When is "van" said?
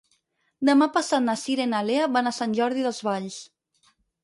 2.17-2.31